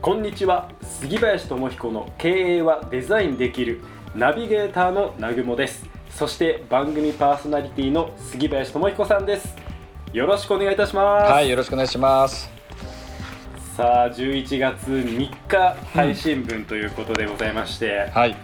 [0.00, 0.70] こんにちは。
[0.80, 3.80] 杉林智彦の経営はデザインできる
[4.14, 5.84] ナビゲーターのなぐもです。
[6.08, 9.56] そして番組パーソナリティの杉林智彦さんです。
[10.12, 11.32] よろしくお願いいたします。
[11.32, 12.48] はいよろしくお願いします。
[13.76, 18.36] さあ11月3日配信分ということでございまして、はい。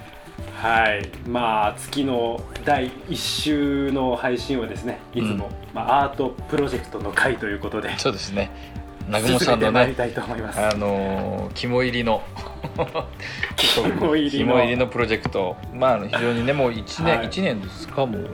[0.60, 1.09] はい。
[1.28, 7.96] まあ月の第1週の配信はですねいつも、まあ、アートプロジェクトの会ということで。
[7.96, 8.50] そうですね
[9.06, 12.23] 南雲さんのねあのー肝入りの
[13.56, 14.30] 肝入
[14.68, 14.87] りの。
[14.87, 15.56] プロジェクト。
[15.74, 17.26] まあ非常にねもう1年、はい。
[17.26, 18.30] 一年ですかもう。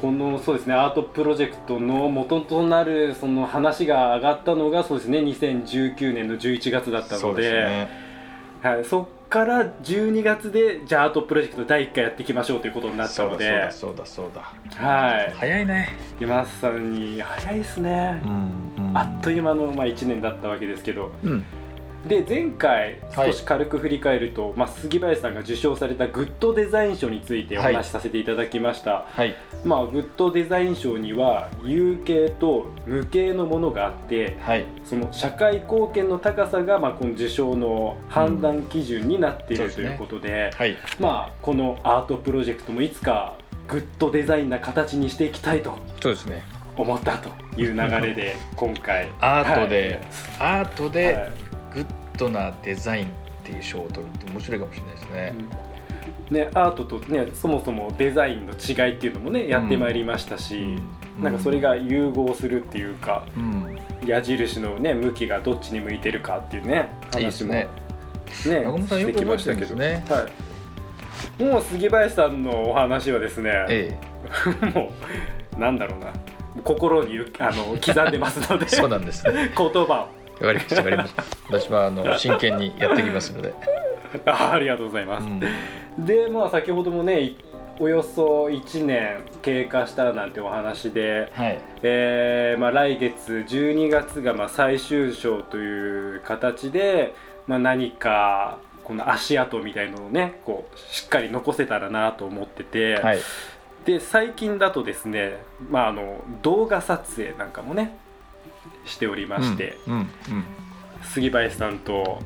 [0.00, 8.07] このそうですねアートプロジェクトの元となるその話が上がったのがそうですね2019年の11月だったそうでのですね
[8.62, 14.84] はい、そっから12月でじゃあアートプロジェクト第1回やっていきましょうということになったそうのでだそうだそうだそうだ。
[14.84, 15.32] はい。
[15.32, 15.88] 早いね。
[16.20, 21.12] 今さんに早いですね、ん、あっという間の、まあ、1年だったわけですけど。
[21.22, 21.44] うん
[22.06, 23.32] で前回はい。
[23.32, 29.34] 少し軽く振り返ると、まあ、杉林さんが受賞されたグッドデザイン賞についてお話しさせていただきました、はい。
[29.64, 34.64] まあ、グッドデザイン賞には有形と無形のものがあってはい。
[34.84, 40.76] その社会貢献の高さが、まあ、この受賞の判断基準になっている、うんということで、はい。
[41.00, 46.42] まあ、このアートプロジェクトもいつかグッドデザインな形にしていきたいとそうですね。
[46.76, 47.28] 思ったと
[47.60, 49.08] いう流れで今回。
[49.20, 50.00] アートで、
[50.38, 50.92] アートはい。
[50.92, 51.47] で
[52.18, 53.08] はいグッドなデザインっ
[53.44, 55.34] ていう賞を取るって面白いかもしれないですね、
[56.30, 60.76] ね、アートと、ね、そもそもデザインの違いっていうのもねやってまいりましたし、
[61.16, 61.24] うん。
[61.24, 63.78] なんかそれが融合するっていうかうん。
[64.04, 67.68] 矢印の、ね、向きがどっちに向いてるかっていうね話もね。
[68.46, 70.04] ね中本さんよく覚えてるんですね。
[70.08, 70.28] は
[71.38, 73.98] い、もう杉林さんのお話はですね、え
[74.74, 74.92] も
[75.56, 76.12] うなんだろうな。
[76.64, 78.66] 心にあの刻んでますので。
[78.66, 79.52] え そうなんですね。
[79.56, 81.24] 言葉をわかりましたわかりました。
[81.48, 83.54] 私はあの真剣にやってきますので、
[84.26, 85.40] あ ありがとうございます、うん。
[86.06, 87.36] でまあ先ほどもねい
[87.80, 91.58] およそ1年経過したなんてお話で、はい。
[91.82, 97.14] えーまあ、来月12月がまあ最終章という形で、
[97.46, 103.18] まあ、何かこの足跡みたいのをねこうしっかり残せたらなと思ってて、はい。
[103.84, 105.38] で最近だとですね、
[105.70, 107.96] まあ、あの動画撮影なんかもね
[108.84, 110.08] しておりまして、うんうん
[111.02, 112.20] 杉林さんと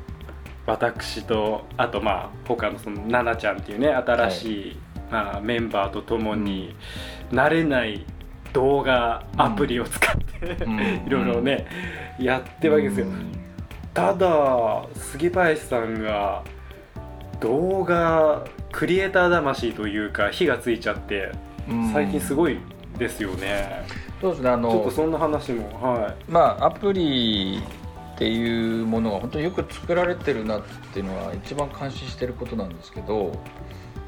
[0.65, 4.77] 私とあとまあ他のその奈々ちゃんっていうね新しい、
[5.11, 6.75] まあ、メンバーと共に
[7.31, 8.05] 慣れない
[8.53, 11.67] 動画アプリを使って、うん いろいろね、
[12.19, 13.07] やってるわけですよ、
[13.93, 16.43] ただ杉林さんが
[17.39, 21.31] 動画クリエイター魂というか火がついちゃって
[21.69, 21.91] うん。
[21.91, 22.57] 最近すごい
[22.97, 23.85] ですよね、
[24.23, 27.61] そうですねあちょっとのそんな話もはまあアプリ
[28.15, 30.61] っていうものが本当によく作られてるなっ
[30.93, 33.33] ていうのは一番感心してることなんですけど、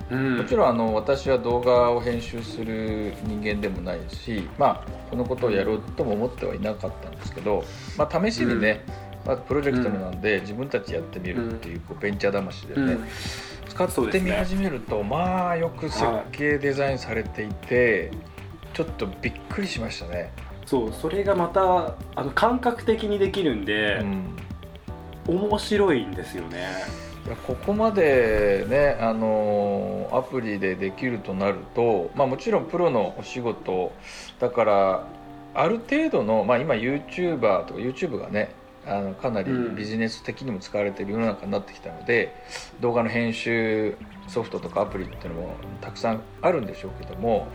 [0.09, 0.37] い、うん。
[0.37, 7.65] もちろんあの私は動画を編集する人間でもないしまあそのことをやろうとも思ってはいなかったんですけど、
[7.97, 8.85] まあ、試しにね、
[9.25, 13.07] まあ、プロジェクトなんで自分たちやってみるっていうこうベンチャー魂でね、うん。
[13.67, 18.11] 使ってみ始めると、まあよく設計デザインされていて、
[18.75, 20.31] ちょっとびっくりしましたね。
[20.66, 24.36] そうそれがまたあの感覚的にできるんでう、ん
[25.28, 26.68] 面白いんですよね
[27.25, 33.91] いやここまでねあのアプリでできるとなると、まあ、もちろんプロのお仕事
[34.40, 35.07] だから
[35.56, 38.51] ある程度の、まあ、今 YouTuber とか YouTube がね
[38.87, 39.75] あのかなりうん。
[39.75, 42.35] ビジネス的にも使われている世の中になってきたので、
[42.79, 43.97] 動画の編集
[44.27, 47.47] ソフトとかアプリっていうのもたくさんあるんでしょうけども、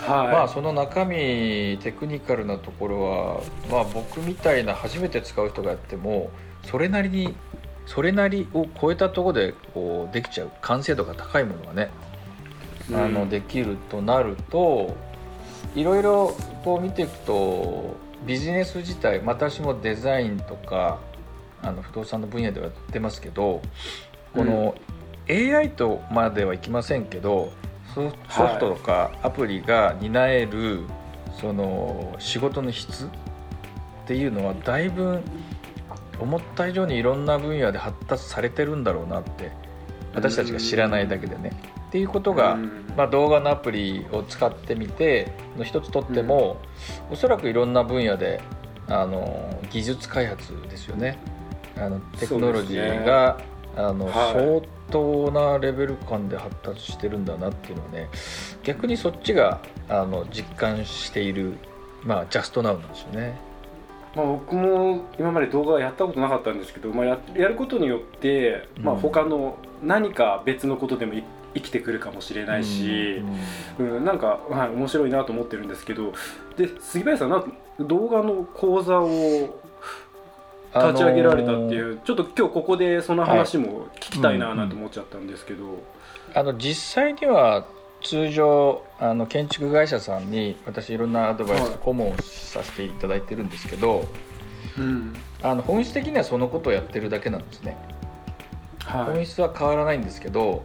[0.00, 3.40] はい、まあその中身テクニカルなところは、
[3.70, 6.30] まあ、僕みたいな初めて使う人がやっても
[6.64, 7.34] それなりに
[7.86, 11.90] それなりを超えたところでこうできちゃう完成度が高いものがね、
[12.92, 13.14] あうん。
[13.14, 14.96] のできるとなると
[15.74, 20.98] いろいろこう見ていくとビジネス自体私もデザインとか
[21.62, 23.60] あの不動産の分野ではやってますけど
[24.34, 24.74] この
[25.28, 27.52] AI とまではいきませんけど
[27.94, 30.84] ソソフトとかアプリが担える
[31.40, 33.08] その仕事の質っ
[34.06, 35.20] ていうのはだいぶ
[36.18, 39.50] 思った以上にいろんな分野で発達されてるんだろうなって
[40.14, 41.52] 私たちが知らないだけでね。
[41.88, 42.56] っていうことが、
[42.96, 46.60] まあ、動画のアプリを使ってみての一つとっても、
[47.08, 48.40] うん、おそらくいろんな分野で
[48.88, 51.18] あの技術開発ですよね。
[51.76, 53.44] あのテクノロジーが、ね、
[53.76, 58.08] あの、はい、相当なレベル感で発達してるんだなっていうのはね
[58.62, 61.54] 逆にそっちがあの実感している、
[62.02, 63.38] まあ、ジャストナウなんですよね。
[64.14, 71.12] まあ、僕も今まで動画やったことなかったんですけど、まあ、ややることによって、まあ、他の何か別のことでも
[71.56, 73.22] 生きてくるかもしれないし、
[73.78, 76.12] うん、うん、なんか、はい、面白いなと思ってるんですけど
[76.56, 79.08] で杉林さんなん動画の講座を
[80.74, 85.78] 立ち上げられたっていう、あのー、ちょっと今日ここでその話も聞きたいななんて思っちゃったんですけど、はいうん。
[85.78, 85.82] うん、
[86.34, 87.66] あの実際には
[88.02, 94.06] 通常あの建築会社さんに私いろんなアドバイス顧問をさせていただいてるんですけど、はい、
[94.78, 97.76] うん、あの本質的にはそのことをやってるだけなんですね、
[98.84, 100.62] はい、本質は変わらないんですけど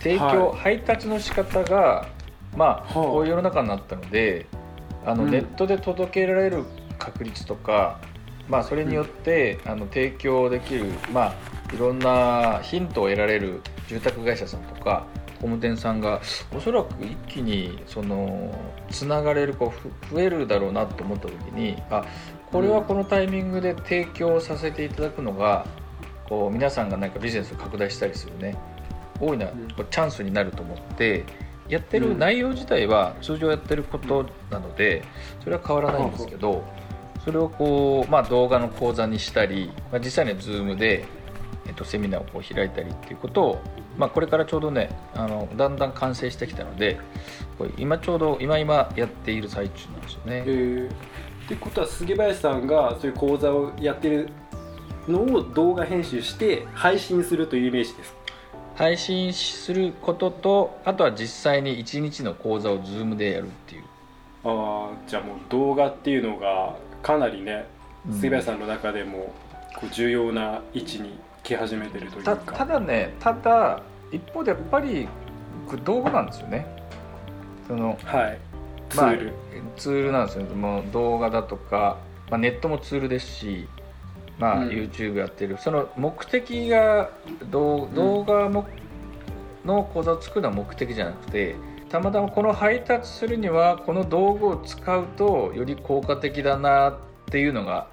[0.00, 2.08] 提供、はい、配達の仕方が
[2.56, 4.46] まあこういう世の中になったので
[5.04, 6.64] あの、ネットで届けられる
[6.98, 8.00] 確率とか、
[8.48, 11.34] まあ、それによって、あの提供できる、まあ、
[11.74, 15.06] いろんなヒントを得られる住宅会社さんとか
[15.40, 16.20] 工務店さんが
[16.56, 18.54] おそらく一気にその
[18.90, 19.72] つながれるこ
[20.10, 22.04] う増えるだろうなと思った時にあ
[22.50, 25.66] これはこのタイミングで提供させていただくのが
[26.28, 28.56] こう皆さんが何かビジネスを拡大したりするね
[29.20, 31.24] 大いなチャンスになると思って
[31.68, 35.02] やってる内容自体は通常やってることなので
[35.42, 36.64] それは変わらないんですけど
[37.24, 41.06] それをこう、まあ、動画の講座にしたり、まあ、実際には Zoom で、
[41.66, 43.62] えっと、セミナーをこう開いたりっていうことを、
[43.96, 46.98] まあ、これからちょうどねあのだんだん完成してきたので
[47.56, 50.44] これ今ちょうど今今やっている最中なんですよね。
[50.46, 50.90] え
[51.44, 54.28] ってことは杉林さんがそういう講座をやってる
[55.06, 58.14] のを動画編集して配信するというイメージです
[58.76, 63.84] 配信することとあとは実際に1日の講座を Zoom でやるっていう。
[64.44, 67.66] ああじゃあもう動画っていうのがかなりね
[68.10, 69.32] 杉林さんの中でも
[69.76, 72.36] こう重要な位置に来始めてるというか。
[72.36, 73.82] ただねただ
[74.12, 75.08] 一方でやっぱり
[75.84, 76.66] 道具なんですよね。
[77.66, 78.38] そのはい。
[78.90, 79.34] ツール、まあ、
[79.78, 80.44] ツールなんですよ。
[80.44, 81.98] もう動画だとか、
[82.30, 83.68] まあ、ネットもツールですし
[84.38, 85.58] まあ、うん、YouTube やってる。
[85.58, 87.10] その目的が
[87.50, 88.66] 動画も、
[89.64, 91.56] の講座を作るのは目的じゃなくて
[91.88, 96.96] たまたまこの配達するにはこの道具を使うとより効果的だなっ
[97.30, 97.86] ていうのが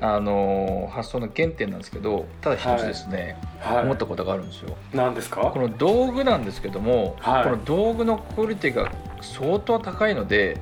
[0.00, 3.76] あの発想の原点なんですけどただ一つですね、はい。
[3.76, 4.76] はい、思ったことがあるんですよ。
[4.94, 5.40] 何ですか？
[5.42, 8.90] この道具なんですけども、はい、この道具のクオリティが
[9.20, 10.60] 相当高いので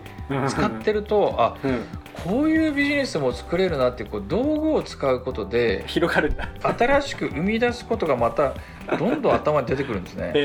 [0.49, 1.85] 使ってるとあ、うん、
[2.25, 6.33] こういうビジネスも作れるなってこう道具を使うことで広がる
[6.63, 8.55] 新しく生み出すことがまた
[8.99, 10.29] どんどん頭に出てくるんですね。
[10.33, 10.39] こ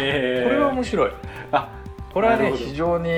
[0.49, 1.11] れは面白い。
[1.51, 1.69] あ
[2.13, 3.09] これはね非常に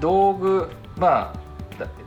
[0.00, 0.68] 道具、はい、
[0.98, 1.48] まあ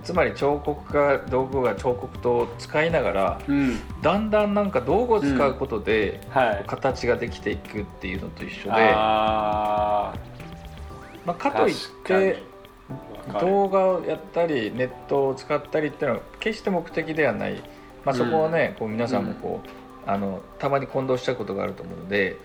[0.03, 6.41] つまり彫刻家道具が彫刻刀を使いながら、うん、だんだんなんか道具を使うことで、うん。
[6.41, 10.13] はい、形ができていくっていうのと一緒であ、
[11.25, 12.50] まあ、かといって
[13.39, 17.61] 動画をやったりネットを使ったりっていうのは決して目的ではない、
[18.03, 22.37] まあ、そこはね、うん、こう皆さんもこう、あのたまに混同しちゃうことがあると思うので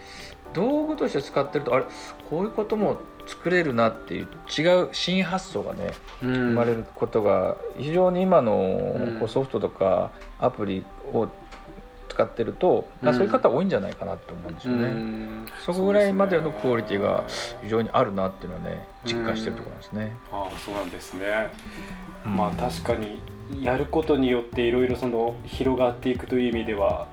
[0.52, 1.85] 道具として使ってるとあれ
[2.30, 5.92] こういうことも作れるなっていう違う新発想がね、
[6.23, 11.28] うん、生まれることが非常に今のこうソフトとかアプリを
[12.16, 17.25] 使ってると、うん、そういう方多いんじゃないかなと思うんですよね、うん、そこぐらいまでのクオリティが
[17.62, 20.16] 非常にあるなっていうのはね実感してるところなんですね。
[20.32, 21.26] ああそうなんですね、
[22.25, 23.20] まあ確かに
[23.61, 27.06] やることによっていろいろその広がっていくという意味では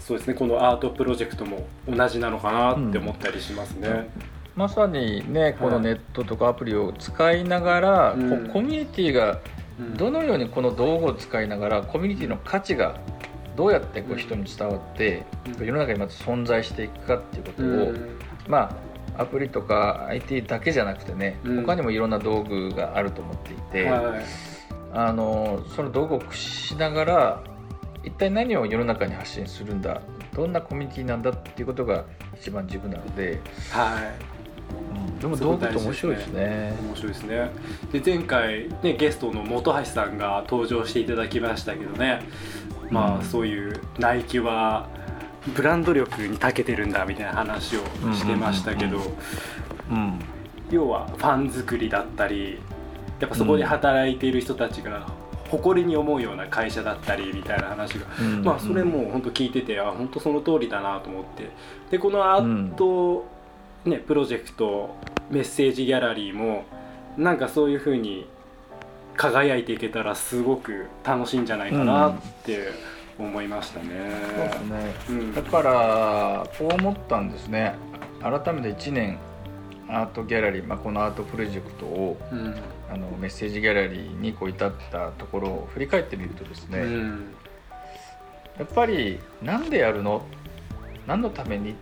[0.00, 4.10] そうですねこのアートプロジェクトも同じなのかなって思ったりしますね。
[4.56, 8.10] まさにねこのネットとかアプリを使いながら、
[8.52, 9.40] コミュニティが
[9.96, 13.00] どのようにこの道具を使いながらコミュニティの価値が
[13.56, 15.24] どうやってこう人に伝わって、
[15.58, 17.92] 世の中にまず存在していくかっていうことを、
[18.48, 18.76] ま
[19.16, 23.88] あアプリとか IT だけじゃなくてね、他にもいろんな道具があると思っていて、
[24.92, 27.44] あのその道具を駆使しながら
[28.02, 30.02] 一体何を世の中に発信するんだ
[30.34, 32.04] どんなコミュニティなんだっていうことが
[32.38, 35.20] 一番軸なので、はい。
[35.20, 36.76] でも道具って面白いですね。
[36.80, 37.50] 面白いですね。
[37.92, 42.20] で前回ねゲストの本橋さんが登場していただきましたけどね
[42.94, 44.88] まあ、うん、そういうナイキは
[45.54, 47.80] ブランド力に長けてるんだみたいな話を
[48.14, 49.00] してましたけど、
[50.70, 52.58] 要はファン作りだったり
[53.20, 55.06] やっぱそこで働いている人たちが
[55.50, 58.42] 誇りに思うような会社だったりみたいな話が、うん。
[58.44, 61.50] まあそれも本当聞いててあ本当その通りだなと思って。
[61.90, 63.26] でこのアート、
[63.84, 64.96] ね、プロジェクト
[65.30, 66.64] メッセージギャラリーも
[67.16, 68.26] なんかそういうふうに
[69.16, 72.68] 輝いていけたらすごく楽しいんじゃないかなって
[73.18, 73.88] 思いましたね。
[74.36, 74.94] そうですね。
[75.08, 75.34] うん。
[75.34, 77.74] だからこう思ったんですね。
[78.20, 79.18] 改めて1年
[79.88, 82.54] アートギャラリー、まあ、このアートプロジェクトをうん。
[82.86, 87.34] あのメッセージギャラリーにこう至ったところを振り返ってみるとですね、うん。
[88.58, 90.22] やっぱりなんでやるの？
[91.06, 91.70] 何のために？
[91.70, 91.74] っ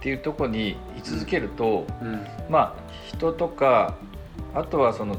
[0.00, 2.26] ていうところに居続けると、うん。
[2.50, 3.96] まあ人とか
[4.54, 5.16] あとはその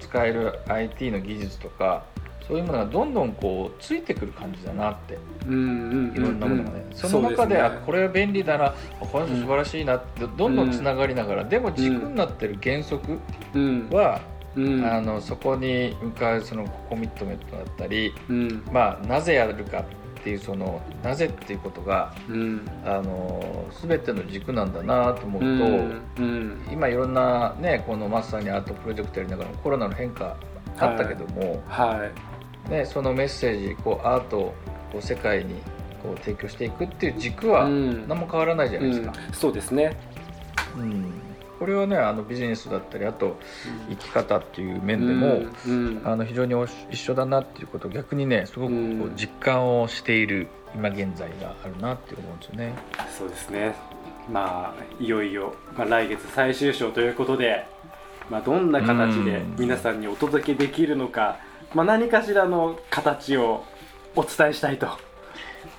[0.00, 2.04] 使える IT の技術とか
[2.50, 5.16] そういうものがどんどんこうついてくる感じだなって。
[5.46, 8.66] うんうんいろんなものがね、その中であこれは便利だな。
[8.66, 13.18] あこの人素晴らしいなってどんどんつながりながら、でも軸になってる原則
[13.54, 13.88] うん。
[13.90, 14.20] は、
[14.56, 14.84] うん。
[14.84, 18.64] あのそこに向かうそのコミットメントだったり、うん。
[18.72, 19.84] まあ、なぜやるか
[20.20, 22.68] っていうそのなぜっていうことがうん。
[22.84, 26.02] あの全ての軸なんだなと思うと、うん。
[26.18, 26.66] うん。
[26.70, 30.36] 今いろんなねこのまさにアートプロジェクトやりながらコロナの変化
[30.78, 32.10] あったけども、は
[32.68, 32.70] い。
[32.70, 34.54] ね、そのメッセージこうアートを
[34.92, 35.54] こう世界に
[36.02, 38.08] こう提供していくっていう軸はうん。
[38.08, 39.34] 何も変わらないじゃないですか、うん。
[39.34, 39.96] そうですね。
[40.76, 41.19] うん
[41.60, 43.36] これはねあのビジネスだったりあと
[43.90, 46.54] 生き方っていう面でも、うんあの非常に
[46.90, 49.16] 一緒だなっていうことを逆にねすごくこううん。
[49.16, 52.74] 実感をしている今現在があるなって思うんですよね。
[53.16, 53.74] そうですね。
[54.32, 57.66] まあいよいよ、まあ、来月最終章ということで、
[58.30, 59.56] まあ、どんな形でうん。
[59.58, 61.36] 皆さんにお届けできるのか、
[61.74, 63.64] まあ、何かしらの形を
[64.16, 64.88] お伝えしたいと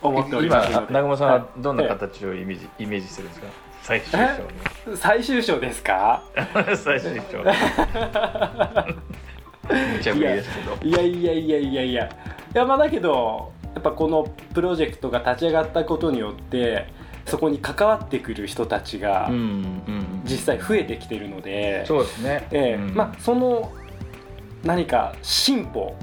[0.03, 0.85] 思っており今ますので。
[0.89, 1.91] 南雲さんはどんなはい。
[1.93, 3.47] 形をイメージイメージしてるんですか？
[3.83, 5.59] 最終章 最終章。
[5.59, 6.23] ですか
[6.55, 7.41] の最終章。
[10.83, 12.05] いやいやいやいやいや。
[12.05, 12.09] い
[12.53, 16.87] やまあだけどやっぱこのプロジェクトが立ち上がったことによって
[17.25, 19.29] そこに関わってくる人たちが
[20.25, 22.95] 実際増えてきてるので、そうですね、ええうん。
[22.95, 23.71] まあその
[24.63, 25.95] 何か進歩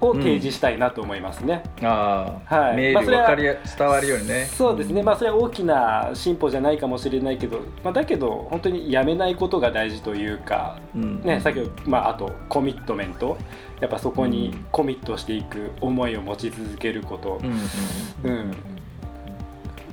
[0.00, 1.62] を提示したいなと思いますね。
[1.82, 2.76] ああ、はい。
[2.76, 4.46] メールまあ伝わるようにね。
[4.46, 11.22] そうですね、まあそれは大きな進歩じゃないかもしれないけど、まあ、だけど本当にやめないことが大事というか、うん。
[11.22, 13.36] ね、先ほど、まあ、あとコミットメント。
[13.80, 18.56] やっぱそこにコミットしていく思いを持ち続けること、うんうんうん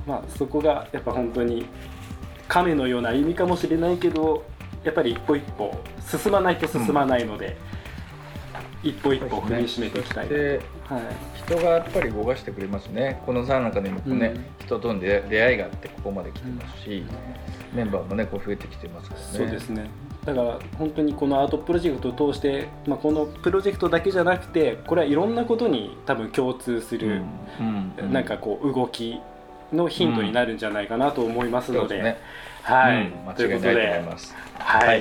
[0.06, 1.64] まあ、そこがやっぱ本当に
[2.48, 4.44] 亀のような意味かもしれないけど
[4.84, 5.74] やっぱり一歩一歩
[6.06, 7.56] 進まないと進まないので、
[8.82, 10.24] 一歩一歩踏みしめていきたい。
[10.24, 11.02] なと、ではい。
[11.34, 13.20] 人がやっぱり動かしてくれますね。
[13.26, 14.44] このさなんかでもね、うん。
[14.64, 17.04] 人との出出会いがあってここまで来てますし、
[17.74, 19.26] メンバーもねこう増えてきてますからね。
[19.32, 19.90] そうですね。
[20.24, 27.22] だから本当にこのアートプロジェクトを通して、まあ、このプロジェクトだけじゃなくてこれはいろんなことに多分共通する、
[27.60, 27.92] うん。
[28.00, 28.12] うん。
[28.12, 29.18] なんかこう動き
[29.72, 32.18] のヒントになるんじゃないかなと思いますので,、そうですね。
[32.62, 33.34] はい、うん。
[33.34, 34.02] ということで。
[34.06, 34.94] ますはい、は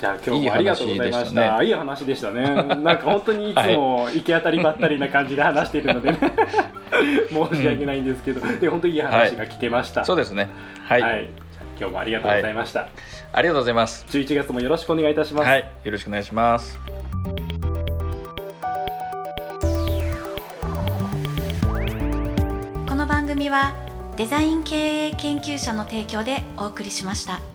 [0.00, 1.62] いじゃあ今日もありがとうございました。
[1.62, 2.42] いい話でしたね。
[2.82, 6.18] なんか本当にいつも行き当たりばったりな感じで話しているので、ね、
[7.28, 10.48] 申し訳ないんですけど、で本当にいい話が聞けました、そうですね。
[10.86, 11.28] はい、はい、
[11.78, 12.88] 今日もありがとうございました、
[13.32, 14.06] ありがとうございます。
[14.08, 15.64] 11月もよろしくお願いいたします、はい。
[15.84, 16.78] よろしくお願いします。
[22.88, 23.74] この番組は
[24.16, 27.49] デザイン経営研究者の提供でお送りしました。